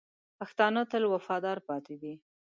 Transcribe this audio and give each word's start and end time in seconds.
پښتانه 0.39 0.81
تل 0.91 1.03
وفادار 1.13 1.57
پاتې 1.67 1.95
دي. 2.01 2.13